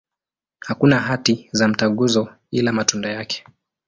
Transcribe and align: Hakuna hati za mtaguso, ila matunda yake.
Hakuna 0.59 0.99
hati 0.99 1.49
za 1.51 1.67
mtaguso, 1.67 2.33
ila 2.51 2.71
matunda 2.73 3.09
yake. 3.09 3.45